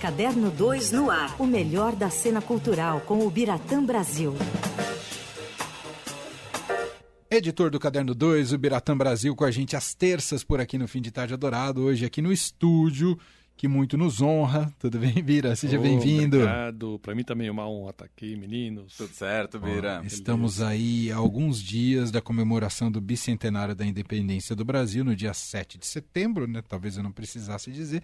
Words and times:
Caderno 0.00 0.50
2 0.50 0.92
no 0.92 1.10
ar. 1.10 1.36
O 1.38 1.44
melhor 1.44 1.94
da 1.94 2.08
cena 2.08 2.40
cultural 2.40 3.02
com 3.02 3.26
o 3.26 3.30
Biratã 3.30 3.84
Brasil. 3.84 4.34
Editor 7.30 7.70
do 7.70 7.78
Caderno 7.78 8.14
2, 8.14 8.54
o 8.54 8.58
Biratã 8.58 8.96
Brasil, 8.96 9.36
com 9.36 9.44
a 9.44 9.50
gente 9.50 9.76
às 9.76 9.94
terças 9.94 10.42
por 10.42 10.58
aqui 10.58 10.78
no 10.78 10.88
Fim 10.88 11.02
de 11.02 11.10
Tarde 11.10 11.34
Adorado, 11.34 11.82
hoje 11.82 12.06
aqui 12.06 12.22
no 12.22 12.32
estúdio, 12.32 13.18
que 13.58 13.68
muito 13.68 13.98
nos 13.98 14.22
honra. 14.22 14.72
Tudo 14.78 14.98
bem, 14.98 15.12
Bira? 15.22 15.54
Seja 15.54 15.78
oh, 15.78 15.82
bem-vindo. 15.82 16.38
Obrigado. 16.38 16.98
Para 17.00 17.14
mim 17.14 17.22
também 17.22 17.48
é 17.48 17.50
uma 17.50 17.68
honra 17.68 17.90
estar 17.90 18.04
aqui, 18.06 18.34
meninos. 18.36 18.96
Tudo 18.96 19.12
certo, 19.12 19.60
Bira. 19.60 20.00
Oh, 20.02 20.06
estamos 20.06 20.62
aí 20.62 21.12
há 21.12 21.16
alguns 21.16 21.62
dias 21.62 22.10
da 22.10 22.22
comemoração 22.22 22.90
do 22.90 23.02
bicentenário 23.02 23.74
da 23.74 23.84
independência 23.84 24.56
do 24.56 24.64
Brasil, 24.64 25.04
no 25.04 25.14
dia 25.14 25.34
7 25.34 25.76
de 25.76 25.86
setembro, 25.86 26.46
né? 26.46 26.62
Talvez 26.66 26.96
eu 26.96 27.02
não 27.02 27.12
precisasse 27.12 27.70
dizer. 27.70 28.02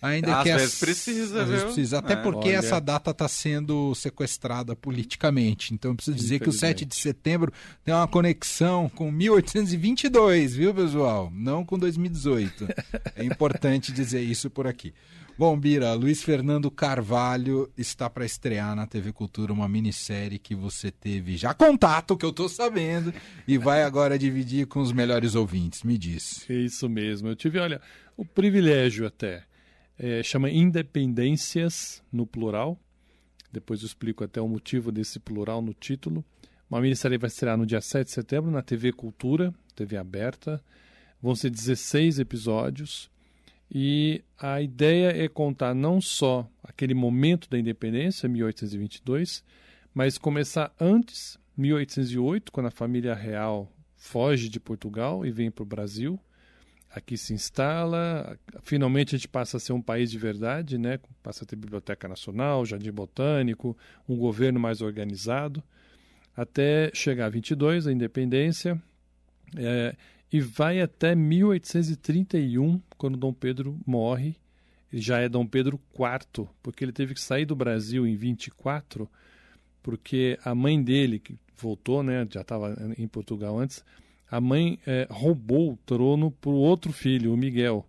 Ainda 0.00 0.36
Às 0.36 0.42
que 0.44 0.54
vezes 0.54 0.78
precisa, 0.78 1.42
às 1.42 1.48
vezes 1.48 1.64
precisa, 1.64 1.98
até 1.98 2.12
é, 2.12 2.16
porque 2.16 2.48
olha. 2.48 2.56
essa 2.56 2.80
data 2.80 3.10
está 3.10 3.26
sendo 3.26 3.94
sequestrada 3.96 4.76
politicamente. 4.76 5.74
Então 5.74 5.90
eu 5.90 5.94
preciso 5.96 6.16
dizer 6.16 6.38
que 6.38 6.48
o 6.48 6.52
7 6.52 6.84
de 6.84 6.94
setembro 6.94 7.52
tem 7.84 7.92
uma 7.92 8.06
conexão 8.06 8.88
com 8.88 9.10
1822, 9.10 10.54
viu, 10.54 10.72
pessoal? 10.72 11.32
Não 11.34 11.64
com 11.64 11.76
2018. 11.76 12.68
é 13.16 13.24
importante 13.24 13.92
dizer 13.92 14.20
isso 14.20 14.48
por 14.48 14.68
aqui. 14.68 14.94
Bom, 15.36 15.56
Bira, 15.56 15.92
Luiz 15.94 16.22
Fernando 16.22 16.68
Carvalho 16.68 17.70
está 17.76 18.10
para 18.10 18.24
estrear 18.24 18.74
na 18.74 18.88
TV 18.88 19.12
Cultura 19.12 19.52
uma 19.52 19.68
minissérie 19.68 20.36
que 20.36 20.52
você 20.52 20.90
teve 20.90 21.36
já 21.36 21.54
contato, 21.54 22.16
que 22.16 22.24
eu 22.24 22.30
estou 22.30 22.48
sabendo, 22.48 23.14
e 23.46 23.56
vai 23.56 23.84
agora 23.84 24.18
dividir 24.18 24.66
com 24.66 24.80
os 24.80 24.90
melhores 24.90 25.36
ouvintes. 25.36 25.84
Me 25.84 25.96
diz. 25.96 26.44
É 26.50 26.54
isso 26.54 26.88
mesmo. 26.88 27.28
Eu 27.28 27.36
tive, 27.36 27.60
olha, 27.60 27.80
o 28.16 28.24
privilégio 28.24 29.06
até 29.06 29.47
é, 29.98 30.22
chama 30.22 30.48
Independências 30.48 32.02
no 32.12 32.26
plural. 32.26 32.78
Depois 33.50 33.80
eu 33.80 33.86
explico 33.86 34.22
até 34.22 34.40
o 34.40 34.48
motivo 34.48 34.92
desse 34.92 35.18
plural 35.18 35.60
no 35.60 35.74
título. 35.74 36.24
Uma 36.70 36.80
minissérie 36.80 37.18
vai 37.18 37.28
estrear 37.28 37.56
no 37.56 37.66
dia 37.66 37.80
7 37.80 38.06
de 38.06 38.12
setembro 38.12 38.50
na 38.50 38.62
TV 38.62 38.92
Cultura, 38.92 39.52
TV 39.74 39.96
aberta. 39.96 40.62
Vão 41.20 41.34
ser 41.34 41.50
16 41.50 42.20
episódios. 42.20 43.10
E 43.70 44.22
a 44.38 44.62
ideia 44.62 45.24
é 45.24 45.28
contar 45.28 45.74
não 45.74 46.00
só 46.00 46.48
aquele 46.62 46.94
momento 46.94 47.50
da 47.50 47.58
independência, 47.58 48.28
1822, 48.28 49.42
mas 49.92 50.16
começar 50.16 50.72
antes, 50.80 51.38
1808, 51.56 52.52
quando 52.52 52.66
a 52.66 52.70
família 52.70 53.14
real 53.14 53.70
foge 53.96 54.48
de 54.48 54.60
Portugal 54.60 55.26
e 55.26 55.30
vem 55.30 55.50
para 55.50 55.62
o 55.62 55.66
Brasil 55.66 56.18
aqui 56.90 57.16
se 57.16 57.34
instala, 57.34 58.38
finalmente 58.62 59.14
a 59.14 59.18
gente 59.18 59.28
passa 59.28 59.58
a 59.58 59.60
ser 59.60 59.72
um 59.72 59.82
país 59.82 60.10
de 60.10 60.18
verdade, 60.18 60.78
né? 60.78 60.98
passa 61.22 61.44
a 61.44 61.46
ter 61.46 61.56
biblioteca 61.56 62.08
nacional, 62.08 62.64
jardim 62.64 62.90
botânico, 62.90 63.76
um 64.08 64.16
governo 64.16 64.58
mais 64.58 64.80
organizado, 64.80 65.62
até 66.36 66.90
chegar 66.94 67.26
a 67.26 67.30
22, 67.30 67.86
a 67.86 67.92
independência, 67.92 68.80
é, 69.56 69.94
e 70.32 70.40
vai 70.40 70.80
até 70.80 71.14
1831, 71.14 72.80
quando 72.96 73.16
Dom 73.16 73.32
Pedro 73.32 73.78
morre, 73.86 74.36
já 74.92 75.18
é 75.18 75.28
Dom 75.28 75.46
Pedro 75.46 75.80
IV, 75.94 76.48
porque 76.62 76.84
ele 76.84 76.92
teve 76.92 77.14
que 77.14 77.20
sair 77.20 77.44
do 77.44 77.56
Brasil 77.56 78.06
em 78.06 78.14
24, 78.14 79.08
porque 79.82 80.38
a 80.44 80.54
mãe 80.54 80.82
dele, 80.82 81.18
que 81.18 81.36
voltou, 81.56 82.02
né, 82.02 82.26
já 82.30 82.40
estava 82.40 82.76
em 82.96 83.08
Portugal 83.08 83.58
antes, 83.58 83.84
a 84.30 84.40
mãe 84.40 84.78
é, 84.86 85.06
roubou 85.10 85.72
o 85.72 85.76
trono 85.84 86.30
para 86.30 86.50
o 86.50 86.54
outro 86.54 86.92
filho, 86.92 87.32
o 87.32 87.36
Miguel. 87.36 87.86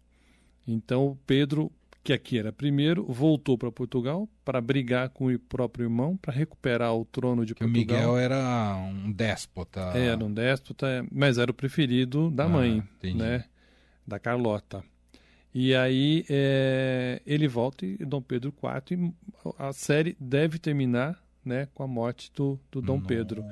Então 0.68 1.18
Pedro, 1.26 1.72
que 2.04 2.14
aqui 2.14 2.38
era 2.38 2.52
primeiro, 2.52 3.06
voltou 3.06 3.58
para 3.58 3.72
Portugal 3.72 4.28
para 4.46 4.62
brigar 4.62 5.10
com 5.10 5.28
o 5.28 5.40
próprio 5.40 5.86
irmão 5.86 6.18
para 6.18 6.34
recuperar 6.34 6.96
o 6.96 7.06
trono 7.06 7.46
de 7.46 7.54
Portugal. 7.54 7.76
O 7.76 7.80
Miguel 7.80 8.18
era 8.18 8.76
um 8.78 9.12
déspota. 9.12 9.82
Era 9.96 10.24
um 10.24 10.34
déspota, 10.34 11.06
mas 11.12 11.38
era 11.38 11.52
o 11.52 11.54
preferido 11.54 12.30
da 12.32 12.46
ah, 12.46 12.50
mãe, 12.50 12.78
entendi. 12.78 13.18
né? 13.18 13.46
Da 14.08 14.18
Carlota. 14.18 14.84
E 15.54 15.74
aí 15.74 16.26
é, 16.30 17.22
ele 17.26 17.48
volta 17.48 17.86
e 17.86 17.98
Dom 17.98 18.22
Pedro 18.22 18.54
IV 18.54 18.98
e 18.98 19.14
a 19.58 19.74
série 19.74 20.16
deve 20.20 20.60
terminar 20.60 21.20
né, 21.44 21.68
com 21.74 21.84
a 21.84 21.88
morte 21.88 22.32
do, 22.36 22.60
do 22.72 22.82
Dom 22.82 22.98
Nossa. 22.98 23.08
Pedro. 23.08 23.44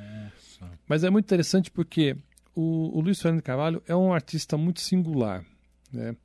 Mas 0.88 1.04
é 1.04 1.10
muito 1.10 1.26
interessante 1.26 1.72
porque 1.72 2.16
o, 2.58 2.98
o 2.98 3.02
Luiz 3.02 3.22
Fernando 3.22 3.44
Carvalho 3.44 3.84
é 3.88 3.96
um 3.96 4.12
artista 4.12 4.58
muito 4.58 4.82
singular. 4.82 5.46
Né? 5.94 6.16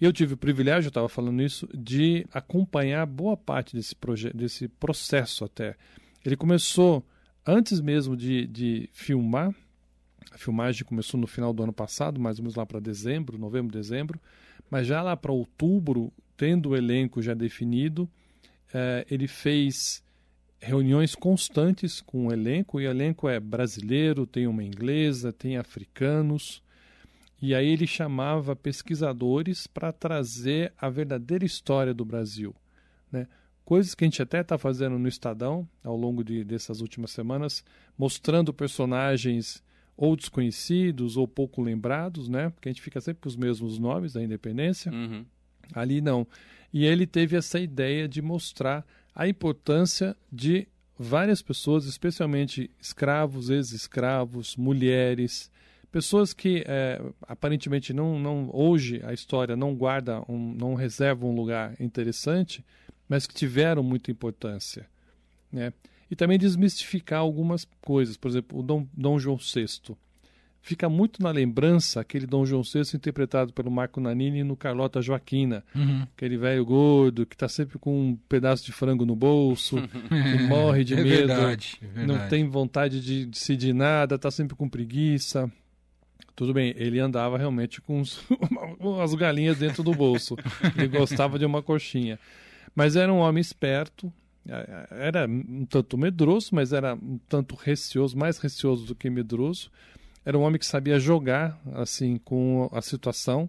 Eu 0.00 0.14
tive 0.14 0.32
o 0.32 0.36
privilégio, 0.36 0.86
eu 0.86 0.90
estava 0.90 1.10
falando 1.10 1.42
isso, 1.42 1.68
de 1.74 2.26
acompanhar 2.32 3.04
boa 3.04 3.36
parte 3.36 3.76
desse, 3.76 3.94
desse 4.34 4.66
processo 4.66 5.44
até. 5.44 5.76
Ele 6.24 6.36
começou 6.36 7.04
antes 7.46 7.80
mesmo 7.80 8.16
de, 8.16 8.46
de 8.46 8.88
filmar, 8.94 9.54
a 10.32 10.38
filmagem 10.38 10.84
começou 10.84 11.20
no 11.20 11.26
final 11.26 11.52
do 11.52 11.62
ano 11.62 11.72
passado, 11.72 12.18
mais 12.18 12.38
ou 12.38 12.44
menos 12.44 12.56
lá 12.56 12.64
para 12.64 12.80
dezembro, 12.80 13.36
novembro, 13.36 13.70
dezembro, 13.70 14.18
mas 14.70 14.86
já 14.86 15.02
lá 15.02 15.14
para 15.14 15.30
outubro, 15.30 16.10
tendo 16.34 16.70
o 16.70 16.76
elenco 16.76 17.20
já 17.20 17.34
definido, 17.34 18.08
eh, 18.72 19.06
ele 19.10 19.28
fez 19.28 20.02
reuniões 20.64 21.14
constantes 21.14 22.00
com 22.00 22.26
o 22.26 22.32
elenco, 22.32 22.80
e 22.80 22.86
o 22.86 22.90
elenco 22.90 23.28
é 23.28 23.38
brasileiro, 23.38 24.26
tem 24.26 24.46
uma 24.46 24.64
inglesa, 24.64 25.32
tem 25.32 25.58
africanos. 25.58 26.62
E 27.40 27.54
aí 27.54 27.68
ele 27.68 27.86
chamava 27.86 28.56
pesquisadores 28.56 29.66
para 29.66 29.92
trazer 29.92 30.72
a 30.78 30.88
verdadeira 30.88 31.44
história 31.44 31.92
do 31.92 32.04
Brasil. 32.04 32.54
Né? 33.12 33.28
Coisas 33.64 33.94
que 33.94 34.04
a 34.04 34.06
gente 34.06 34.22
até 34.22 34.40
está 34.40 34.56
fazendo 34.56 34.98
no 34.98 35.06
Estadão 35.06 35.68
ao 35.82 35.96
longo 35.96 36.24
de, 36.24 36.42
dessas 36.42 36.80
últimas 36.80 37.10
semanas, 37.10 37.62
mostrando 37.98 38.52
personagens 38.52 39.62
ou 39.96 40.16
desconhecidos 40.16 41.18
ou 41.18 41.28
pouco 41.28 41.60
lembrados, 41.60 42.26
né? 42.26 42.48
porque 42.48 42.70
a 42.70 42.72
gente 42.72 42.82
fica 42.82 43.00
sempre 43.02 43.20
com 43.20 43.28
os 43.28 43.36
mesmos 43.36 43.78
nomes 43.78 44.14
da 44.14 44.22
independência. 44.22 44.90
Uhum. 44.90 45.26
Ali 45.74 46.00
não. 46.00 46.26
E 46.72 46.86
ele 46.86 47.06
teve 47.06 47.36
essa 47.36 47.60
ideia 47.60 48.08
de 48.08 48.22
mostrar 48.22 48.84
a 49.14 49.28
importância 49.28 50.16
de 50.30 50.66
várias 50.98 51.42
pessoas, 51.42 51.86
especialmente 51.86 52.70
escravos, 52.80 53.50
ex-escravos, 53.50 54.56
mulheres, 54.56 55.50
pessoas 55.90 56.32
que 56.32 56.64
é, 56.66 57.00
aparentemente 57.22 57.92
não, 57.92 58.18
não 58.18 58.50
hoje 58.52 59.00
a 59.04 59.12
história 59.12 59.56
não 59.56 59.74
guarda, 59.74 60.22
um, 60.28 60.54
não 60.54 60.74
reserva 60.74 61.24
um 61.26 61.34
lugar 61.34 61.74
interessante, 61.80 62.64
mas 63.08 63.26
que 63.26 63.34
tiveram 63.34 63.82
muita 63.82 64.10
importância, 64.10 64.86
né? 65.52 65.72
E 66.10 66.16
também 66.16 66.38
desmistificar 66.38 67.20
algumas 67.20 67.66
coisas, 67.80 68.16
por 68.16 68.28
exemplo, 68.28 68.58
o 68.58 68.62
Dom, 68.62 68.86
Dom 68.92 69.18
João 69.18 69.36
VI 69.36 69.96
fica 70.64 70.88
muito 70.88 71.22
na 71.22 71.30
lembrança 71.30 72.00
aquele 72.00 72.26
Dom 72.26 72.46
João 72.46 72.62
VI 72.62 72.96
interpretado 72.96 73.52
pelo 73.52 73.70
Marco 73.70 74.00
Nanini 74.00 74.42
no 74.42 74.56
Carlota 74.56 75.02
Joaquina. 75.02 75.62
Uhum. 75.74 76.06
Aquele 76.16 76.38
velho 76.38 76.64
gordo 76.64 77.26
que 77.26 77.34
está 77.34 77.46
sempre 77.48 77.78
com 77.78 77.94
um 77.94 78.16
pedaço 78.30 78.64
de 78.64 78.72
frango 78.72 79.04
no 79.04 79.14
bolso, 79.14 79.76
que 80.08 80.42
morre 80.48 80.82
de 80.82 80.94
é 80.94 81.02
medo, 81.02 81.26
verdade, 81.26 81.78
é 81.82 81.86
verdade. 81.86 82.06
não 82.06 82.28
tem 82.28 82.48
vontade 82.48 83.02
de 83.02 83.26
decidir 83.26 83.74
nada, 83.74 84.14
está 84.14 84.30
sempre 84.30 84.56
com 84.56 84.66
preguiça. 84.66 85.52
Tudo 86.34 86.54
bem, 86.54 86.74
ele 86.78 86.98
andava 86.98 87.36
realmente 87.36 87.82
com 87.82 88.00
os, 88.00 88.24
as 89.02 89.14
galinhas 89.14 89.58
dentro 89.58 89.82
do 89.82 89.92
bolso. 89.92 90.34
ele 90.78 90.88
gostava 90.88 91.38
de 91.38 91.44
uma 91.44 91.62
coxinha. 91.62 92.18
Mas 92.74 92.96
era 92.96 93.12
um 93.12 93.18
homem 93.18 93.42
esperto, 93.42 94.10
é, 94.48 94.86
era 94.92 95.26
um 95.28 95.66
tanto 95.66 95.98
medroso, 95.98 96.48
mas 96.52 96.72
era 96.72 96.94
um 96.94 97.20
tanto 97.28 97.54
receoso, 97.54 98.16
mais 98.16 98.38
receoso 98.38 98.86
do 98.86 98.94
que 98.94 99.10
medroso 99.10 99.70
era 100.24 100.38
um 100.38 100.42
homem 100.42 100.58
que 100.58 100.66
sabia 100.66 100.98
jogar 100.98 101.60
assim 101.74 102.16
com 102.16 102.68
a 102.72 102.80
situação, 102.80 103.48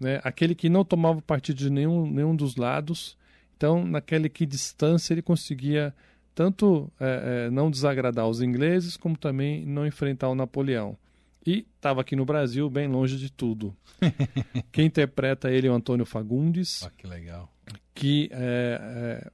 né? 0.00 0.20
Aquele 0.24 0.54
que 0.54 0.68
não 0.68 0.84
tomava 0.84 1.20
partido 1.22 1.56
de 1.56 1.70
nenhum, 1.70 2.10
nenhum 2.10 2.34
dos 2.34 2.56
lados. 2.56 3.16
Então, 3.56 3.84
naquela 3.84 4.28
que 4.28 4.46
distância 4.46 5.14
ele 5.14 5.22
conseguia 5.22 5.94
tanto 6.34 6.90
é, 7.00 7.46
é, 7.46 7.50
não 7.50 7.68
desagradar 7.68 8.28
os 8.28 8.40
ingleses 8.40 8.96
como 8.96 9.16
também 9.16 9.66
não 9.66 9.84
enfrentar 9.86 10.28
o 10.28 10.36
Napoleão. 10.36 10.96
E 11.44 11.66
estava 11.76 12.00
aqui 12.00 12.14
no 12.14 12.24
Brasil, 12.24 12.68
bem 12.70 12.86
longe 12.86 13.16
de 13.16 13.32
tudo. 13.32 13.74
Quem 14.70 14.86
interpreta 14.86 15.50
ele 15.50 15.66
é 15.66 15.70
o 15.70 15.74
Antônio 15.74 16.04
Fagundes. 16.06 16.82
Ah, 16.84 16.92
que 16.96 17.06
legal. 17.06 17.52
Que 17.92 18.28
é, 18.30 19.22
é, 19.24 19.30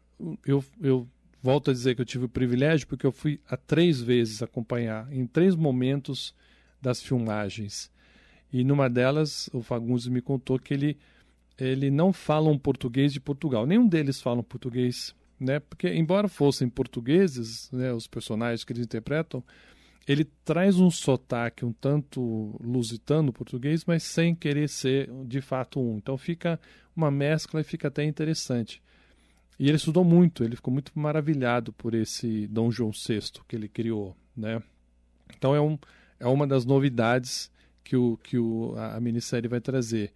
eu, 0.46 0.64
eu 0.81 1.08
volto 1.42 1.70
a 1.70 1.75
dizer 1.75 1.94
que 1.94 2.00
eu 2.00 2.06
tive 2.06 2.25
o 2.25 2.28
privilégio 2.28 2.86
porque 2.86 3.04
eu 3.06 3.12
fui 3.12 3.38
a 3.48 3.56
três 3.56 4.00
vezes 4.00 4.42
acompanhar, 4.42 5.12
em 5.12 5.26
três 5.26 5.54
momentos, 5.54 6.34
das 6.84 7.02
filmagens. 7.02 7.90
E 8.52 8.62
numa 8.62 8.88
delas, 8.88 9.48
o 9.52 9.62
Fagundes 9.62 10.06
me 10.06 10.20
contou 10.20 10.58
que 10.58 10.75
ele, 10.75 10.98
ele 11.58 11.90
não 11.90 12.12
fala 12.12 12.50
um 12.50 12.58
português 12.58 13.12
de 13.12 13.19
Portugal. 13.19 13.66
Nenhum 13.66 13.88
deles 13.88 14.20
fala 14.20 14.40
um 14.40 14.44
português, 14.44 15.14
né? 15.40 15.58
Porque, 15.58 15.88
embora 15.88 16.28
fossem 16.28 16.69
portugueses, 16.69 17.70
né, 17.72 17.92
os 17.92 18.06
personagens 18.06 18.62
que 18.62 18.72
eles 18.72 18.84
interpretam, 18.84 19.42
ele 20.06 20.25
traz 20.44 20.78
um 20.78 20.90
sotaque 20.90 21.64
um 21.64 21.72
tanto 21.72 22.54
lusitano 22.62 23.32
português, 23.32 23.84
mas 23.86 24.02
sem 24.02 24.34
querer 24.34 24.69
ser 24.69 25.10
de 25.25 25.40
fato 25.40 25.81
um. 25.81 25.96
Então 25.96 26.19
fica 26.19 26.60
uma 26.94 27.10
mescla 27.10 27.62
e 27.62 27.64
fica 27.64 27.88
até 27.88 28.04
interessante. 28.04 28.82
E 29.58 29.69
ele 29.69 29.76
estudou 29.76 30.04
muito, 30.04 30.44
ele 30.44 30.56
ficou 30.56 30.72
muito 30.72 30.92
maravilhado 30.94 31.72
por 31.72 31.94
esse 31.94 32.46
Dom 32.48 32.70
João 32.70 32.90
VI 32.90 33.20
que 33.48 33.56
ele 33.56 33.69
criou, 33.69 34.14
né? 34.36 34.62
Então 35.36 35.54
é, 35.54 35.60
um, 35.60 35.78
é 36.24 36.28
uma 36.28 36.46
das 36.46 36.64
novidades 36.64 37.50
que, 37.84 37.94
o, 37.94 38.18
que 38.22 38.38
o, 38.38 38.74
a, 38.78 38.98
minissérie 38.98 39.46
vai 39.46 39.60
trazer. 39.60 40.10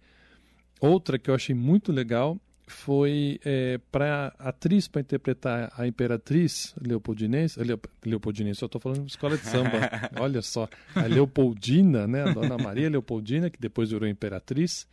Outra 0.81 1.19
que 1.19 1.29
eu 1.29 1.35
achei 1.35 1.53
muito 1.53 1.91
legal 1.91 2.39
foi 2.67 3.39
é, 3.45 3.79
para 3.91 4.33
atriz 4.39 4.87
para 4.87 5.01
interpretar 5.01 5.71
a 5.77 5.87
imperatriz 5.87 6.73
Leopoldinense, 6.81 7.61
Leop, 7.61 7.85
Leopoldinense, 8.03 8.61
eu 8.61 8.65
estou 8.65 8.81
falando 8.81 9.05
de 9.05 9.11
escola 9.11 9.37
de 9.37 9.45
samba, 9.45 9.89
olha 10.19 10.41
só, 10.41 10.67
a 10.95 11.01
Leopoldina, 11.01 12.07
né, 12.07 12.23
a 12.23 12.33
Dona 12.33 12.57
Maria 12.57 12.89
Leopoldina, 12.89 13.49
que 13.49 13.59
depois 13.59 13.91
virou 13.91 14.07
imperatriz, 14.07 14.87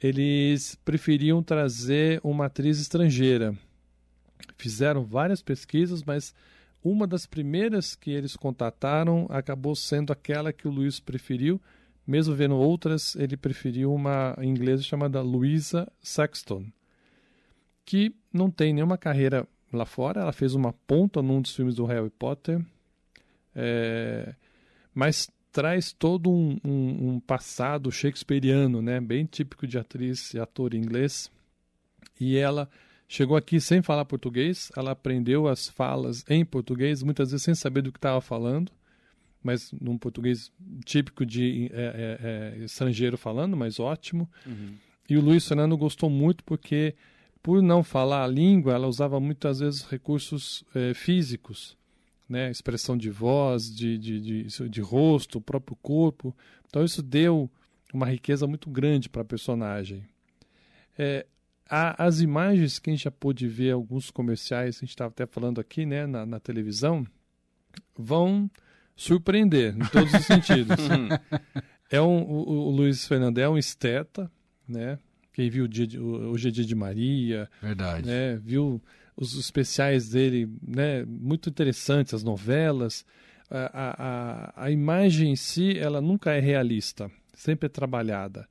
eles 0.00 0.76
preferiam 0.84 1.42
trazer 1.42 2.20
uma 2.22 2.46
atriz 2.46 2.78
estrangeira. 2.78 3.54
Fizeram 4.56 5.04
várias 5.04 5.42
pesquisas, 5.42 6.02
mas 6.02 6.34
uma 6.82 7.06
das 7.06 7.26
primeiras 7.26 7.94
que 7.94 8.10
eles 8.10 8.36
contataram 8.36 9.26
acabou 9.30 9.74
sendo 9.74 10.12
aquela 10.12 10.52
que 10.52 10.68
o 10.68 10.70
Luiz 10.70 11.00
preferiu. 11.00 11.60
Mesmo 12.06 12.34
vendo 12.34 12.56
outras, 12.56 13.14
ele 13.16 13.36
preferiu 13.36 13.92
uma 13.92 14.34
inglesa 14.40 14.82
chamada 14.82 15.20
Louisa 15.20 15.90
Saxton, 16.00 16.64
que 17.84 18.14
não 18.32 18.50
tem 18.50 18.72
nenhuma 18.72 18.96
carreira 18.96 19.46
lá 19.72 19.84
fora. 19.84 20.22
Ela 20.22 20.32
fez 20.32 20.54
uma 20.54 20.72
ponta 20.72 21.20
num 21.20 21.42
dos 21.42 21.54
filmes 21.54 21.74
do 21.74 21.84
Harry 21.84 22.10
Potter, 22.10 22.64
é... 23.54 24.34
mas 24.94 25.30
traz 25.52 25.92
todo 25.92 26.30
um, 26.30 26.58
um, 26.64 27.08
um, 27.08 27.20
passado 27.20 27.90
shakespeariano, 27.90 28.80
né, 28.80 29.00
bem 29.00 29.26
típico 29.26 29.66
de 29.66 29.78
atriz 29.78 30.32
e 30.32 30.38
ator 30.38 30.72
inglês. 30.72 31.30
E 32.20 32.36
ela 32.36 32.70
chegou 33.08 33.36
aqui 33.36 33.60
sem 33.60 33.82
falar 33.82 34.04
português, 34.04 34.70
ela 34.76 34.92
aprendeu 34.92 35.48
as 35.48 35.68
falas 35.68 36.24
em 36.28 36.44
português, 36.44 37.02
muitas 37.02 37.30
vezes 37.30 37.44
sem 37.44 37.54
saber 37.54 37.82
do 37.82 37.90
que 37.90 37.98
estava 37.98 38.20
falando, 38.20 38.70
mas 39.42 39.72
num 39.72 39.96
português 39.96 40.52
típico 40.84 41.24
de 41.24 41.70
é, 41.72 42.56
é, 42.56 42.60
é, 42.60 42.64
estrangeiro 42.64 43.16
falando, 43.16 43.56
mas 43.56 43.80
ótimo. 43.80 44.28
Uhum. 44.46 44.74
E 45.08 45.16
o 45.16 45.22
Luiz 45.22 45.48
Fernando 45.48 45.76
gostou 45.76 46.10
muito 46.10 46.44
porque, 46.44 46.94
por 47.42 47.62
não 47.62 47.82
falar 47.82 48.24
a 48.24 48.28
língua, 48.28 48.74
ela 48.74 48.86
usava 48.86 49.18
muitas 49.18 49.60
vezes 49.60 49.82
recursos 49.82 50.62
é, 50.74 50.92
físicos 50.92 51.78
né, 52.28 52.50
expressão 52.50 52.96
de 52.96 53.10
voz, 53.10 53.74
de, 53.74 53.96
de, 53.96 54.20
de, 54.20 54.68
de 54.68 54.80
rosto, 54.80 55.38
o 55.38 55.40
próprio 55.40 55.76
corpo. 55.76 56.36
Então 56.66 56.84
isso 56.84 57.02
deu 57.02 57.50
uma 57.92 58.06
riqueza 58.06 58.46
muito 58.46 58.68
grande 58.68 59.08
para 59.08 59.22
a 59.22 59.24
personagem. 59.24 60.04
É, 60.98 61.24
a, 61.68 62.04
as 62.04 62.20
imagens 62.20 62.78
que 62.78 62.90
a 62.90 62.92
gente 62.92 63.04
já 63.04 63.10
pôde 63.10 63.46
ver, 63.46 63.72
alguns 63.72 64.10
comerciais, 64.10 64.76
a 64.76 64.80
gente 64.80 64.90
estava 64.90 65.10
até 65.10 65.26
falando 65.26 65.60
aqui 65.60 65.84
né, 65.84 66.06
na, 66.06 66.24
na, 66.24 66.40
televisão, 66.40 67.06
vão 67.96 68.50
surpreender 68.96 69.76
em 69.76 69.86
todos 69.86 70.12
os 70.14 70.24
sentidos. 70.24 70.76
é 71.90 72.00
um, 72.00 72.22
o, 72.22 72.68
o 72.68 72.70
Luiz 72.70 73.06
Fernando 73.06 73.38
é 73.38 73.48
um 73.48 73.58
esteta, 73.58 74.30
né? 74.66 74.98
Quem 75.32 75.48
viu 75.48 75.66
o 75.66 75.68
dia 75.68 75.86
de, 75.86 76.00
hoje 76.00 76.48
é 76.48 76.50
dia 76.50 76.64
de 76.64 76.74
Maria, 76.74 77.48
verdade, 77.62 78.06
né? 78.06 78.36
Viu 78.36 78.82
os 79.16 79.34
especiais 79.34 80.08
dele, 80.08 80.48
né, 80.62 81.04
muito 81.04 81.48
interessantes, 81.48 82.14
as 82.14 82.22
novelas. 82.22 83.04
A, 83.50 84.52
a, 84.56 84.64
a 84.64 84.70
imagem 84.70 85.32
em 85.32 85.36
si, 85.36 85.76
ela 85.78 86.00
nunca 86.00 86.32
é 86.32 86.40
realista, 86.40 87.10
sempre 87.34 87.66
é 87.66 87.68
trabalhada. 87.68 88.48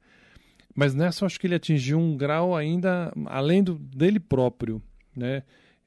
Mas 0.78 0.94
nessa 0.94 1.24
eu 1.24 1.26
acho 1.26 1.40
que 1.40 1.48
ele 1.48 1.56
atingiu 1.56 1.98
um 1.98 2.16
grau 2.16 2.56
ainda 2.56 3.12
além 3.26 3.64
do, 3.64 3.80
dele 3.80 4.20
próprio, 4.20 4.80
né? 5.16 5.42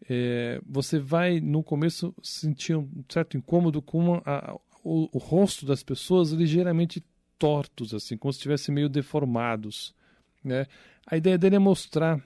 É, 0.08 0.60
você 0.66 0.98
vai 0.98 1.38
no 1.38 1.62
começo 1.62 2.12
sentir 2.20 2.74
um 2.74 2.88
certo 3.08 3.36
incômodo 3.36 3.80
com 3.80 4.20
a, 4.26 4.58
o, 4.82 5.08
o, 5.12 5.18
rosto 5.18 5.64
das 5.64 5.84
pessoas 5.84 6.32
ligeiramente 6.32 7.04
tortos, 7.38 7.94
assim, 7.94 8.16
como 8.16 8.32
se 8.32 8.38
estivessem 8.38 8.74
meio 8.74 8.88
deformados, 8.88 9.94
né? 10.42 10.66
A 11.06 11.16
ideia 11.16 11.38
dele 11.38 11.54
é 11.54 11.60
mostrar 11.60 12.20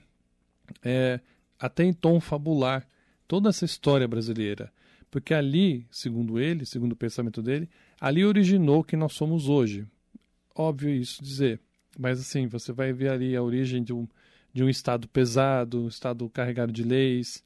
é, 0.83 1.19
até 1.59 1.83
em 1.83 1.93
tom 1.93 2.19
fabular, 2.19 2.87
toda 3.27 3.49
essa 3.49 3.65
história 3.65 4.07
brasileira. 4.07 4.73
Porque 5.11 5.35
ali, 5.35 5.85
segundo 5.91 6.39
ele, 6.39 6.65
segundo 6.65 6.93
o 6.93 6.97
pensamento 6.97 7.43
dele, 7.43 7.69
ali 8.01 8.25
originou 8.25 8.79
o 8.79 8.83
que 8.83 8.97
nós 8.97 9.13
somos 9.13 9.47
hoje. 9.47 9.85
Óbvio 10.55 10.89
isso 10.89 11.23
dizer. 11.23 11.61
Mas 11.97 12.19
assim, 12.19 12.47
você 12.47 12.71
vai 12.71 12.91
ver 12.93 13.09
ali 13.09 13.35
a 13.35 13.41
origem 13.41 13.83
de 13.83 13.93
um, 13.93 14.07
de 14.53 14.63
um 14.63 14.69
Estado 14.69 15.07
pesado, 15.07 15.83
um 15.83 15.87
Estado 15.87 16.29
carregado 16.29 16.71
de 16.71 16.83
leis, 16.83 17.43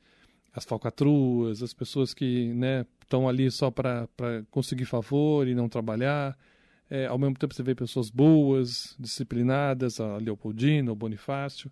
as 0.54 0.66
falcatruas, 0.66 1.62
as 1.62 1.74
pessoas 1.74 2.14
que 2.14 2.54
né, 2.54 2.86
estão 3.02 3.28
ali 3.28 3.50
só 3.52 3.72
para 3.72 4.08
conseguir 4.50 4.86
favor 4.86 5.48
e 5.48 5.56
não 5.56 5.70
trabalhar. 5.70 6.38
É, 6.90 7.06
ao 7.06 7.20
mesmo 7.20 7.36
tempo 7.36 7.54
você 7.54 7.62
vê 7.62 7.76
pessoas 7.76 8.10
boas, 8.10 8.96
disciplinadas, 9.00 10.00
a 10.00 10.18
Leopoldina, 10.18 10.92
o 10.92 10.96
Bonifácio. 10.96 11.72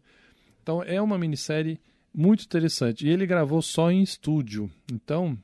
Então 0.62 0.84
é 0.84 1.02
uma 1.02 1.18
minissérie 1.18 1.80
muito 2.14 2.44
interessante. 2.44 3.06
E 3.06 3.10
ele 3.10 3.26
gravou 3.26 3.62
só 3.62 3.92
em 3.92 4.02
estúdio, 4.02 4.72
então 4.92 5.38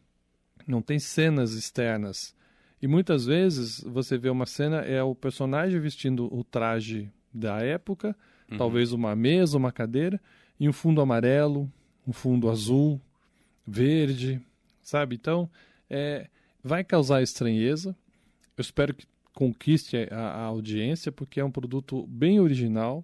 não 0.67 0.81
tem 0.81 0.99
cenas 0.99 1.53
externas. 1.53 2.35
E 2.81 2.87
muitas 2.87 3.25
vezes 3.25 3.79
você 3.81 4.17
vê 4.17 4.29
uma 4.29 4.45
cena, 4.45 4.81
é 4.81 5.01
o 5.01 5.15
personagem 5.15 5.79
vestindo 5.79 6.27
o 6.33 6.43
traje 6.43 7.11
da 7.33 7.59
época, 7.59 8.15
uhum. 8.51 8.57
talvez 8.57 8.91
uma 8.91 9.15
mesa, 9.15 9.57
uma 9.57 9.71
cadeira, 9.71 10.19
e 10.59 10.69
um 10.69 10.73
fundo 10.73 11.01
amarelo, 11.01 11.71
um 12.07 12.13
fundo 12.13 12.49
azul, 12.49 13.01
verde, 13.65 14.41
sabe? 14.81 15.15
Então, 15.15 15.49
é, 15.89 16.27
vai 16.63 16.83
causar 16.83 17.21
estranheza. 17.21 17.95
Eu 18.57 18.61
espero 18.61 18.93
que 18.93 19.05
conquiste 19.33 19.97
a, 20.11 20.17
a 20.17 20.41
audiência, 20.43 21.11
porque 21.11 21.39
é 21.39 21.45
um 21.45 21.51
produto 21.51 22.05
bem 22.07 22.39
original, 22.39 23.03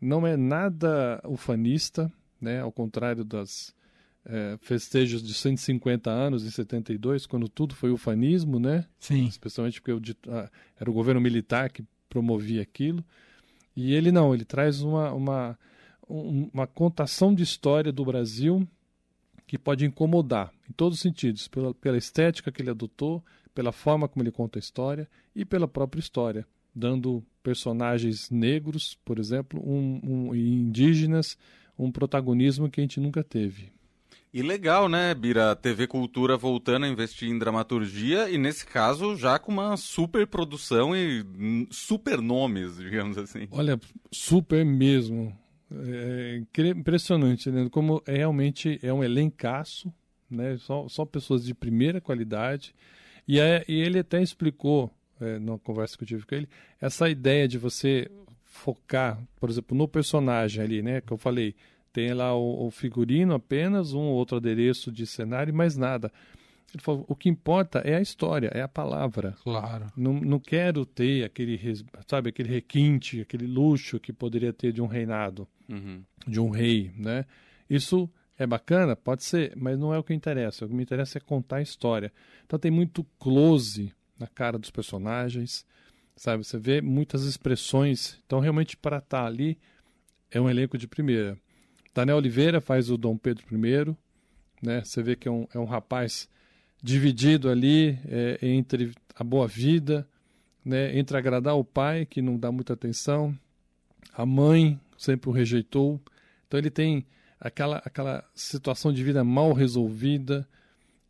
não 0.00 0.26
é 0.26 0.36
nada 0.36 1.20
ufanista, 1.24 2.10
né? 2.40 2.60
ao 2.60 2.72
contrário 2.72 3.24
das 3.24 3.74
é, 4.24 4.56
festejos 4.58 5.22
de 5.22 5.32
150 5.32 6.10
anos 6.10 6.44
em 6.44 6.50
72, 6.50 7.26
quando 7.26 7.48
tudo 7.48 7.74
foi 7.74 7.90
ufanismo, 7.90 8.58
né? 8.58 8.86
Sim. 8.98 9.26
especialmente 9.26 9.80
porque 9.80 10.14
ah, 10.28 10.50
era 10.78 10.90
o 10.90 10.92
governo 10.92 11.20
militar 11.20 11.70
que 11.70 11.84
promovia 12.08 12.62
aquilo. 12.62 13.04
E 13.76 13.92
ele 13.92 14.10
não, 14.10 14.34
ele 14.34 14.44
traz 14.44 14.80
uma, 14.80 15.12
uma, 15.12 15.58
uma 16.08 16.66
contação 16.66 17.34
de 17.34 17.42
história 17.42 17.92
do 17.92 18.04
Brasil 18.04 18.66
que 19.46 19.58
pode 19.58 19.84
incomodar 19.84 20.52
em 20.68 20.72
todos 20.72 20.98
os 20.98 21.02
sentidos, 21.02 21.46
pela, 21.46 21.74
pela 21.74 21.98
estética 21.98 22.50
que 22.50 22.62
ele 22.62 22.70
adotou, 22.70 23.22
pela 23.54 23.70
forma 23.70 24.08
como 24.08 24.22
ele 24.22 24.32
conta 24.32 24.58
a 24.58 24.60
história 24.60 25.08
e 25.34 25.44
pela 25.44 25.68
própria 25.68 26.00
história, 26.00 26.46
dando 26.74 27.22
personagens 27.42 28.30
negros, 28.30 28.98
por 29.04 29.18
exemplo, 29.18 29.62
um, 29.64 30.00
um, 30.02 30.34
indígenas 30.34 31.38
um 31.78 31.92
protagonismo 31.92 32.70
que 32.70 32.80
a 32.80 32.82
gente 32.82 33.00
nunca 33.00 33.22
teve. 33.22 33.70
E 34.36 34.42
legal, 34.42 34.86
né, 34.86 35.14
Bira? 35.14 35.56
TV 35.56 35.86
Cultura 35.86 36.36
voltando 36.36 36.84
a 36.84 36.88
investir 36.90 37.26
em 37.26 37.38
dramaturgia 37.38 38.28
e, 38.28 38.36
nesse 38.36 38.66
caso, 38.66 39.16
já 39.16 39.38
com 39.38 39.50
uma 39.50 39.78
super 39.78 40.26
produção 40.26 40.94
e 40.94 41.24
super 41.70 42.20
nomes, 42.20 42.76
digamos 42.76 43.16
assim. 43.16 43.48
Olha, 43.50 43.80
super 44.12 44.62
mesmo. 44.62 45.34
É 45.70 46.42
impressionante, 46.68 47.50
né? 47.50 47.66
Como 47.70 48.02
é, 48.06 48.18
realmente 48.18 48.78
é 48.82 48.92
um 48.92 49.02
elencaço, 49.02 49.90
né? 50.30 50.58
Só, 50.58 50.86
só 50.86 51.06
pessoas 51.06 51.42
de 51.42 51.54
primeira 51.54 51.98
qualidade. 51.98 52.74
E, 53.26 53.40
é, 53.40 53.64
e 53.66 53.80
ele 53.80 54.00
até 54.00 54.20
explicou, 54.20 54.92
é, 55.18 55.38
numa 55.38 55.58
conversa 55.58 55.96
que 55.96 56.04
eu 56.04 56.08
tive 56.08 56.26
com 56.26 56.34
ele, 56.34 56.48
essa 56.78 57.08
ideia 57.08 57.48
de 57.48 57.56
você 57.56 58.10
focar, 58.44 59.18
por 59.40 59.48
exemplo, 59.48 59.74
no 59.74 59.88
personagem 59.88 60.62
ali, 60.62 60.82
né? 60.82 61.00
Que 61.00 61.14
eu 61.14 61.16
falei, 61.16 61.54
tem 61.96 62.12
lá 62.12 62.36
o, 62.36 62.66
o 62.66 62.70
figurino 62.70 63.32
apenas, 63.32 63.94
um 63.94 64.02
ou 64.02 64.16
outro 64.16 64.36
adereço 64.36 64.92
de 64.92 65.06
cenário 65.06 65.50
e 65.50 65.54
mais 65.54 65.78
nada. 65.78 66.12
Ele 66.74 66.82
falou, 66.82 67.06
o 67.08 67.16
que 67.16 67.26
importa 67.26 67.78
é 67.78 67.96
a 67.96 68.02
história, 68.02 68.50
é 68.52 68.60
a 68.60 68.68
palavra. 68.68 69.34
Claro. 69.42 69.86
Não, 69.96 70.12
não 70.12 70.38
quero 70.38 70.84
ter 70.84 71.24
aquele, 71.24 71.58
sabe, 72.06 72.28
aquele 72.28 72.50
requinte, 72.50 73.22
aquele 73.22 73.46
luxo 73.46 73.98
que 73.98 74.12
poderia 74.12 74.52
ter 74.52 74.74
de 74.74 74.82
um 74.82 74.86
reinado, 74.86 75.48
uhum. 75.70 76.02
de 76.26 76.38
um 76.38 76.50
rei, 76.50 76.92
né? 76.98 77.24
Isso 77.70 78.10
é 78.36 78.46
bacana? 78.46 78.94
Pode 78.94 79.24
ser, 79.24 79.54
mas 79.56 79.78
não 79.78 79.94
é 79.94 79.98
o 79.98 80.04
que 80.04 80.12
interessa. 80.12 80.66
O 80.66 80.68
que 80.68 80.74
me 80.74 80.82
interessa 80.82 81.16
é 81.16 81.20
contar 81.20 81.56
a 81.56 81.62
história. 81.62 82.12
Então 82.44 82.58
tem 82.58 82.70
muito 82.70 83.04
close 83.18 83.90
na 84.18 84.26
cara 84.26 84.58
dos 84.58 84.70
personagens, 84.70 85.64
sabe? 86.14 86.44
Você 86.44 86.58
vê 86.58 86.82
muitas 86.82 87.22
expressões. 87.24 88.20
Então, 88.26 88.38
realmente, 88.38 88.76
para 88.76 88.98
estar 88.98 89.22
tá 89.22 89.26
ali, 89.26 89.56
é 90.30 90.38
um 90.38 90.50
elenco 90.50 90.76
de 90.76 90.86
primeira. 90.86 91.38
Daniel 91.96 92.18
Oliveira 92.18 92.60
faz 92.60 92.90
o 92.90 92.98
Dom 92.98 93.16
Pedro 93.16 93.46
I, 93.50 93.96
né? 94.60 94.84
Você 94.84 95.02
vê 95.02 95.16
que 95.16 95.26
é 95.26 95.30
um, 95.30 95.48
é 95.54 95.58
um 95.58 95.64
rapaz 95.64 96.28
dividido 96.82 97.48
ali 97.48 97.98
é, 98.06 98.38
entre 98.42 98.92
a 99.14 99.24
boa 99.24 99.48
vida, 99.48 100.06
né? 100.62 100.94
Entre 100.98 101.16
agradar 101.16 101.56
o 101.56 101.64
pai, 101.64 102.04
que 102.04 102.20
não 102.20 102.36
dá 102.36 102.52
muita 102.52 102.74
atenção, 102.74 103.34
a 104.12 104.26
mãe 104.26 104.78
sempre 104.98 105.30
o 105.30 105.32
rejeitou. 105.32 105.98
Então, 106.46 106.60
ele 106.60 106.68
tem 106.68 107.06
aquela, 107.40 107.78
aquela 107.78 108.28
situação 108.34 108.92
de 108.92 109.02
vida 109.02 109.24
mal 109.24 109.54
resolvida, 109.54 110.46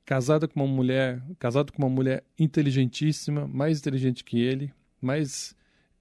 casada 0.04 0.46
com 0.46 0.62
uma 0.62 0.72
mulher, 0.72 1.20
casado 1.40 1.72
com 1.72 1.82
uma 1.82 1.90
mulher 1.90 2.22
inteligentíssima, 2.38 3.48
mais 3.48 3.80
inteligente 3.80 4.22
que 4.22 4.38
ele, 4.38 4.72
mais 5.02 5.52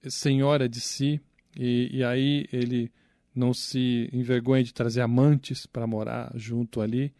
senhora 0.08 0.68
de 0.68 0.80
si, 0.80 1.20
e, 1.56 1.90
e 1.92 2.04
aí 2.04 2.46
ele 2.52 2.92
não 3.36 3.52
se 3.52 4.08
envergonha 4.12 4.64
de 4.64 4.72
trazer 4.72 5.02
amantes 5.02 5.66
para 5.66 5.86
morar 5.86 6.32
junto 6.34 6.80
ali, 6.80 7.12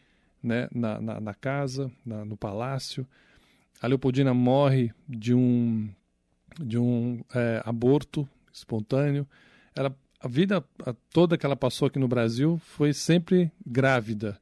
né, 0.43 0.67
na, 0.75 1.01
na, 1.01 1.21
na 1.21 1.35
casa, 1.35 1.93
na, 2.05 2.25
no 2.25 2.37
palácio. 2.37 3.07
A 3.83 3.87
Leopoldina 3.87 4.33
morre 4.33 4.93
de 5.07 5.35
um, 5.35 5.89
de 6.59 6.79
um 6.79 7.23
é, 7.35 7.63
aborto 7.65 8.27
espontâneo. 8.51 9.27
Ela, 9.75 9.95
a 10.19 10.27
vida 10.27 10.65
toda 11.13 11.37
que 11.37 11.45
ela 11.45 11.57
passou 11.57 11.87
aqui 11.87 11.99
no 11.99 12.09
Brasil 12.09 12.59
foi 12.65 12.95
sempre 12.95 13.53
grávida. 13.65 14.41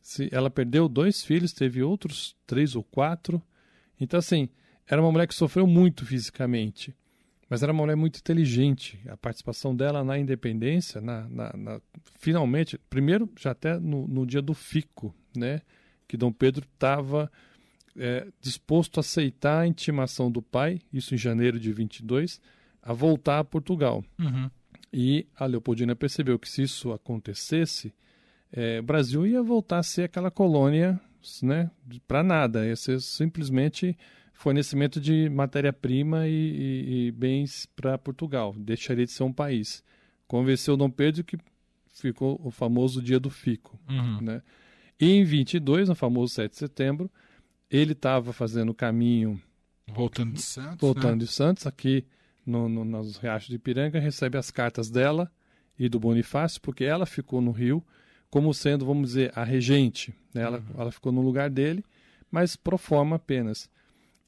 Se, 0.00 0.30
ela 0.32 0.48
perdeu 0.48 0.88
dois 0.88 1.22
filhos, 1.22 1.52
teve 1.52 1.82
outros 1.82 2.34
três 2.46 2.74
ou 2.74 2.82
quatro. 2.82 3.42
Então, 4.00 4.18
assim, 4.18 4.48
era 4.86 5.02
uma 5.02 5.12
mulher 5.12 5.26
que 5.26 5.34
sofreu 5.34 5.66
muito 5.66 6.06
fisicamente. 6.06 6.94
Mas 7.48 7.62
era 7.62 7.72
uma 7.72 7.82
mulher 7.82 7.96
muito 7.96 8.18
inteligente. 8.18 9.00
A 9.08 9.16
participação 9.16 9.74
dela 9.74 10.02
na 10.02 10.18
independência, 10.18 11.00
na, 11.00 11.28
na, 11.28 11.52
na 11.56 11.80
finalmente, 12.18 12.78
primeiro, 12.90 13.30
já 13.38 13.52
até 13.52 13.78
no, 13.78 14.06
no, 14.06 14.26
dia 14.26 14.42
do 14.42 14.52
fico, 14.52 15.14
né? 15.34 15.60
Que 16.08 16.16
Dom 16.16 16.32
Pedro 16.32 16.66
estava 16.72 17.30
é, 17.96 18.26
disposto 18.40 18.98
a 18.98 19.00
aceitar 19.00 19.60
a 19.60 19.66
intimação 19.66 20.30
do 20.30 20.42
pai, 20.42 20.80
isso 20.92 21.14
em 21.14 21.18
janeiro 21.18 21.58
de 21.58 21.72
22, 21.72 22.40
a 22.82 22.92
voltar 22.92 23.38
a 23.38 23.44
Portugal. 23.44 24.04
Uhum. 24.18 24.50
E 24.92 25.26
a 25.36 25.46
Leopoldina 25.46 25.94
percebeu 25.94 26.38
que 26.38 26.48
se 26.48 26.62
isso 26.62 26.92
acontecesse, 26.92 27.94
é, 28.52 28.80
o 28.80 28.82
Brasil 28.82 29.26
ia 29.26 29.42
voltar 29.42 29.78
a 29.78 29.82
ser 29.82 30.04
aquela 30.04 30.30
colônia 30.30 31.00
né, 31.42 31.70
para 32.06 32.22
nada, 32.22 32.66
ia 32.66 32.76
ser 32.76 33.00
simplesmente 33.00 33.96
fornecimento 34.36 35.00
de 35.00 35.28
matéria-prima 35.30 36.28
e, 36.28 36.32
e, 36.32 37.06
e, 37.06 37.12
bens 37.12 37.66
para 37.74 37.96
Portugal. 37.96 38.54
Deixaria 38.56 39.06
de 39.06 39.10
ser 39.10 39.22
um 39.22 39.32
país. 39.32 39.82
Convenceu 40.28 40.76
Dom 40.76 40.90
Pedro 40.90 41.24
que 41.24 41.38
ficou 41.92 42.38
o 42.44 42.50
famoso 42.50 43.02
dia 43.02 43.18
do 43.18 43.30
fico. 43.30 43.80
Uhum. 43.88 44.20
Né? 44.20 44.42
E 45.00 45.10
em 45.10 45.24
22, 45.24 45.88
no 45.88 45.94
famoso 45.94 46.34
7 46.34 46.52
de 46.52 46.58
setembro, 46.58 47.10
ele 47.70 47.92
estava 47.92 48.32
fazendo 48.32 48.70
o 48.70 48.74
caminho... 48.74 49.40
Voltando 49.88 50.32
de 50.32 50.42
Santos, 50.42 50.80
Voltando 50.80 51.12
né? 51.12 51.24
de 51.24 51.26
Santos, 51.28 51.66
aqui 51.66 52.04
no, 52.44 52.68
no, 52.68 52.84
nos 52.84 53.16
Riachos 53.16 53.48
de 53.48 53.54
Ipiranga, 53.54 54.00
recebe 54.00 54.36
as 54.36 54.50
cartas 54.50 54.90
dela 54.90 55.30
e 55.78 55.88
do 55.88 55.98
Bonifácio, 56.00 56.60
porque 56.60 56.84
ela 56.84 57.06
ficou 57.06 57.40
no 57.40 57.52
Rio 57.52 57.82
como 58.28 58.52
sendo, 58.52 58.84
vamos 58.84 59.10
dizer, 59.10 59.32
a 59.34 59.44
regente. 59.44 60.12
Né? 60.34 60.42
Ela, 60.42 60.58
uhum. 60.58 60.80
ela 60.80 60.92
ficou 60.92 61.12
no 61.12 61.22
lugar 61.22 61.48
dele, 61.48 61.84
mas 62.30 62.56
pro 62.56 62.76
forma 62.76 63.16
apenas 63.16 63.70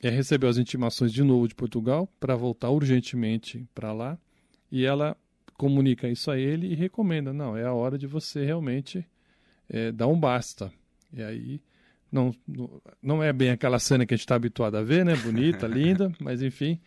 é, 0.03 0.09
recebeu 0.09 0.49
as 0.49 0.59
intimações 0.59 1.13
de 1.13 1.23
novo 1.23 1.49
de 1.49 1.55
Portugal 1.55 2.09
para 2.21 2.37
voltar 2.37 2.71
urgentemente 2.71 3.67
para 3.75 3.93
lá. 3.93 4.19
E 4.71 4.85
ela 4.85 5.17
comunica 5.55 6.09
isso 6.09 6.31
a 6.31 6.39
ele 6.39 6.69
e 6.69 6.75
recomenda 6.75 7.33
não 7.33 7.57
é 7.57 7.65
a 7.65 7.73
hora 7.73 7.99
de 7.99 8.07
você 8.07 8.45
realmente 8.45 9.05
é, 9.69 9.91
dar 9.91 10.07
um 10.07 10.19
basta. 10.19 10.73
E 11.13 11.23
aí 11.23 11.61
não 12.11 12.35
não 13.03 13.23
é 13.23 13.33
bem 13.33 13.51
aquela 13.51 13.79
cena 13.79 14.07
que 14.07 14.15
a 14.15 14.17
gente 14.17 14.25
está 14.25 14.35
habituado 14.35 14.77
a 14.77 14.83
ver 14.83 15.05
né? 15.05 15.15
Bonita 15.17 15.67
linda 15.69 16.11
mas 16.19 16.41
enfim 16.41 16.81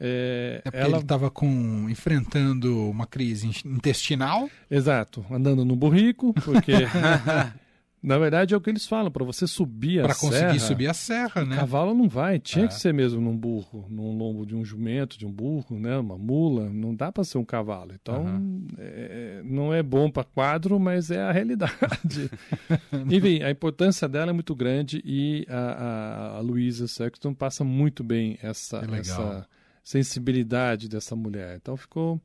é, 0.00 0.62
é 0.72 0.80
ela 0.80 0.98
estava 0.98 1.30
com 1.30 1.88
enfrentando 1.90 2.88
uma 2.88 3.06
crise 3.06 3.46
intestinal. 3.64 4.48
Exato 4.70 5.24
andando 5.30 5.64
no 5.64 5.76
burrico 5.76 6.32
porque 6.32 6.72
Na 8.04 8.18
verdade 8.18 8.52
é 8.52 8.56
o 8.56 8.60
que 8.60 8.68
eles 8.68 8.86
falam, 8.86 9.10
para 9.10 9.24
você 9.24 9.46
subir 9.46 10.00
a 10.00 10.02
pra 10.02 10.12
serra. 10.12 10.30
Para 10.30 10.40
conseguir 10.42 10.60
subir 10.60 10.88
a 10.88 10.92
serra, 10.92 11.42
né? 11.42 11.56
Cavalo 11.56 11.94
não 11.94 12.06
vai, 12.06 12.38
tinha 12.38 12.66
é. 12.66 12.68
que 12.68 12.74
ser 12.74 12.92
mesmo 12.92 13.18
num 13.18 13.34
burro, 13.34 13.86
num 13.88 14.14
lombo 14.14 14.44
de 14.44 14.54
um 14.54 14.62
jumento, 14.62 15.18
de 15.18 15.24
um 15.24 15.32
burro, 15.32 15.78
né? 15.78 15.96
Uma 15.96 16.18
mula, 16.18 16.68
não 16.68 16.94
dá 16.94 17.10
para 17.10 17.24
ser 17.24 17.38
um 17.38 17.44
cavalo. 17.46 17.92
Então 17.94 18.26
uhum. 18.26 18.66
é, 18.76 19.40
não 19.42 19.72
é 19.72 19.82
bom 19.82 20.10
para 20.10 20.22
quadro, 20.22 20.78
mas 20.78 21.10
é 21.10 21.22
a 21.22 21.32
realidade. 21.32 22.30
Enfim, 23.10 23.42
a 23.42 23.50
importância 23.50 24.06
dela 24.06 24.32
é 24.32 24.34
muito 24.34 24.54
grande 24.54 25.02
e 25.02 25.46
a, 25.48 25.56
a, 25.56 26.36
a 26.36 26.40
Luísa 26.40 26.86
Sexton 26.86 27.32
passa 27.32 27.64
muito 27.64 28.04
bem 28.04 28.38
essa, 28.42 28.82
essa 28.98 29.48
sensibilidade 29.82 30.90
dessa 30.90 31.16
mulher. 31.16 31.56
Então 31.56 31.74
ficou. 31.74 32.20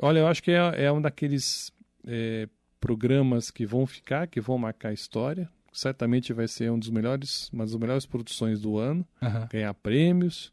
Olha, 0.00 0.20
eu 0.20 0.26
acho 0.26 0.42
que 0.42 0.52
é, 0.52 0.84
é 0.84 0.90
um 0.90 1.02
daqueles 1.02 1.70
é, 2.06 2.48
programas 2.80 3.50
que 3.50 3.66
vão 3.66 3.86
ficar, 3.86 4.26
que 4.26 4.40
vão 4.40 4.58
marcar 4.58 4.90
a 4.90 4.92
história. 4.92 5.48
Certamente 5.72 6.32
vai 6.32 6.48
ser 6.48 6.70
um 6.70 6.78
dos 6.78 6.90
melhores, 6.90 7.50
uma 7.52 7.64
das 7.64 7.74
melhores 7.74 8.06
produções 8.06 8.60
do 8.60 8.78
ano, 8.78 9.06
uhum. 9.20 9.46
ganhar 9.50 9.74
prêmios. 9.74 10.52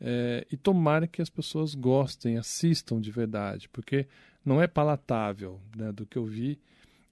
É, 0.00 0.46
e 0.52 0.56
tomara 0.56 1.06
que 1.06 1.22
as 1.22 1.30
pessoas 1.30 1.74
gostem, 1.74 2.36
assistam 2.36 3.00
de 3.00 3.10
verdade, 3.10 3.68
porque 3.70 4.06
não 4.44 4.62
é 4.62 4.66
palatável 4.66 5.60
né, 5.76 5.90
do 5.90 6.06
que 6.06 6.16
eu 6.16 6.24
vi, 6.24 6.58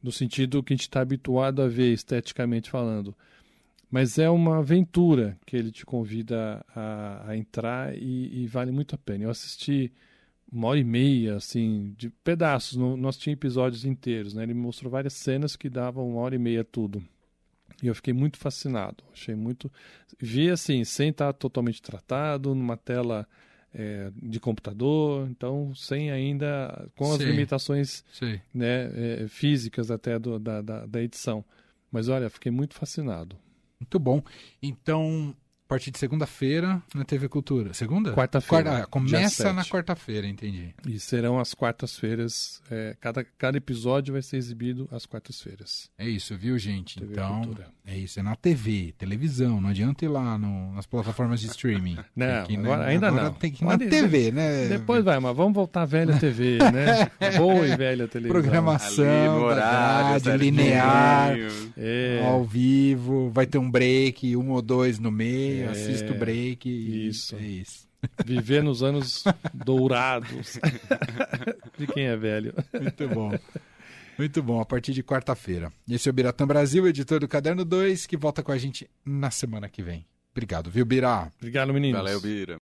no 0.03 0.13
sentido 0.13 0.63
que 0.63 0.75
a 0.75 0.77
gente 0.77 0.83
está 0.83 1.01
habituado 1.01 1.63
a 1.63 1.67
ver 1.67 1.93
esteticamente 1.93 2.71
falando. 2.71 3.15
Mas 3.91 4.19
é 4.19 4.29
uma 4.29 4.59
aventura 4.59 5.39
que 5.47 5.57
ele 5.57 5.71
te 5.71 5.87
convida 5.87 6.65
a, 6.75 7.31
a 7.31 7.37
entrar 7.37 7.97
e, 7.97 8.43
e, 8.43 8.47
vale 8.47 8.71
muito 8.71 8.95
a 8.95 8.99
pena. 8.99 9.25
Eu 9.25 9.31
assisti 9.31 9.93
uma 10.55 10.69
hora 10.69 10.79
e 10.79 10.85
meia, 10.85 11.37
assim, 11.37 11.95
de 11.99 12.11
pedaços. 12.11 12.77
No, 12.77 12.97
nós 12.97 13.17
tínhamos 13.17 13.39
episódios 13.39 13.85
inteiros, 13.85 14.35
né? 14.35 14.45
Ele 14.45 14.55
me 14.55 14.61
mostrou 14.61 14.91
várias 14.91 15.15
cenas 15.15 15.57
que 15.57 15.69
davam 15.69 16.09
uma 16.09 16.21
hora 16.21 16.35
e 16.35 16.39
meia 16.39 16.65
tudo. 16.65 17.03
E 17.83 17.89
eu 17.89 17.95
fiquei 17.95 18.15
muito 18.15 18.39
fascinado. 18.39 19.03
Achei 19.13 19.35
muito. 19.35 19.71
Vi 20.19 20.49
assim, 20.51 20.85
sem 20.85 21.11
estar 21.11 21.33
totalmente 21.33 21.83
tratado, 21.83 22.55
numa 22.55 22.77
tela 22.77 23.27
é, 23.75 24.13
de 24.23 24.39
computador, 24.39 25.29
então 25.29 25.75
sem 25.75 26.11
ainda. 26.11 26.89
com 26.95 27.13
as 27.13 27.19
limitações 27.21 28.05
Né, 28.55 29.23
é, 29.25 29.29
físicas 29.29 29.91
até 29.91 30.19
do, 30.19 30.39
da, 30.39 30.63
da, 30.63 30.87
da 30.87 31.03
edição. 31.03 31.45
Mas 31.91 32.09
olha, 32.09 32.31
fiquei 32.31 32.53
muito 32.53 32.75
fascinado. 32.75 33.37
Muito 33.81 33.99
bom. 33.99 34.23
Então, 34.63 35.35
a 35.65 35.69
partir 35.69 35.91
de 35.91 35.99
segunda-feira 35.99 36.83
na 36.95 37.05
TV 37.05 37.27
Cultura. 37.27 37.73
Segunda? 37.73 38.13
Quarta-feira. 38.13 38.65
Quarta, 38.65 38.85
ah, 38.85 38.87
começa 38.87 39.53
na 39.53 39.65
quarta-feira, 39.65 40.27
entendi. 40.27 40.75
E 40.87 41.01
serão 41.01 41.41
as 41.41 41.55
quartas-feiras. 41.55 42.61
É, 42.71 42.95
cada, 43.01 43.25
cada 43.25 43.57
episódio 43.57 44.13
vai 44.13 44.21
ser 44.21 44.37
exibido 44.37 44.87
às 44.93 45.07
quartas-feiras. 45.07 45.89
É 45.97 46.07
isso, 46.07 46.37
viu, 46.37 46.59
gente? 46.59 47.01
TV 47.01 47.13
então, 47.13 47.41
Cultura. 47.41 47.69
é 47.87 47.97
isso. 47.97 48.21
É 48.21 48.23
na 48.23 48.37
TV, 48.37 48.95
televisão. 48.99 49.59
Não 49.59 49.71
adianta 49.71 50.05
ir 50.05 50.09
lá 50.09 50.37
no, 50.37 50.75
nas 50.75 50.85
plataformas 50.85 51.41
de 51.41 51.47
streaming. 51.47 51.97
não, 52.15 52.45
que, 52.45 52.59
né, 52.59 52.63
agora, 52.65 52.85
ainda 52.85 53.09
agora 53.09 53.25
não. 53.25 53.33
Tem 53.33 53.51
que 53.51 53.65
ir 53.65 53.67
na 53.67 53.79
TV, 53.79 54.33
né? 54.33 54.67
Depois 54.69 55.03
vai, 55.03 55.19
mas 55.19 55.35
vamos 55.35 55.55
voltar 55.55 55.83
à 55.83 55.87
velha 55.87 56.19
TV, 56.19 56.59
né? 56.73 57.11
Boa 57.39 57.67
e 57.67 57.75
velha 57.75 58.07
televisão. 58.07 58.43
Programação, 58.43 59.37
Ali, 59.37 59.45
horário, 59.45 60.37
linear, 60.37 61.37
é. 61.75 62.23
ao 62.27 62.45
vivo. 62.45 63.31
Vai 63.31 63.47
ter 63.47 63.57
um 63.57 63.71
break, 63.71 64.37
um 64.37 64.51
ou 64.51 64.61
dois 64.61 64.99
no 64.99 65.11
meio 65.11 65.55
é, 65.63 65.64
assisto 65.71 66.13
o 66.13 66.19
break. 66.19 66.69
Isso. 67.09 67.37
É 67.37 67.43
isso. 67.43 67.89
Viver 68.25 68.63
nos 68.63 68.83
anos 68.83 69.25
dourados 69.53 70.59
de 71.79 71.87
quem 71.87 72.05
é 72.05 72.17
velho. 72.17 72.55
Muito 72.81 73.09
bom. 73.09 73.39
Muito 74.17 74.43
bom, 74.43 74.61
a 74.61 74.65
partir 74.65 74.93
de 74.93 75.03
quarta-feira. 75.03 75.73
Esse 75.89 76.09
é 76.09 76.11
o 76.11 76.13
Biratã 76.13 76.47
Brasil, 76.47 76.87
editor 76.87 77.21
do 77.21 77.27
Caderno 77.27 77.65
2, 77.65 78.07
que 78.07 78.17
volta 78.17 78.43
com 78.43 78.53
a 78.53 78.59
gente 78.59 78.89
na 79.05 79.31
semana 79.31 79.69
que 79.69 79.83
vem. 79.83 80.07
Obrigado, 80.33 80.71
viu, 80.71 80.85
Birá? 80.85 81.31
Obrigado, 81.39 81.73
meninos. 81.73 82.01
Valeu, 82.01 82.21
Bira. 82.21 82.59